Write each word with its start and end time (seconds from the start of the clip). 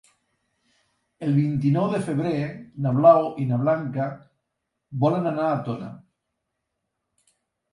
El 1.25 1.33
vint-i-nou 1.39 1.85
de 1.91 1.99
febrer 2.07 2.31
na 2.85 2.93
Blau 2.95 3.29
i 3.43 3.45
na 3.51 3.59
Blanca 3.67 4.09
volen 5.05 5.33
anar 5.33 5.47
a 5.51 5.61
Tona. 5.69 5.91